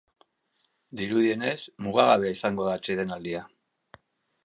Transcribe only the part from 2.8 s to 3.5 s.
atsedenaldia.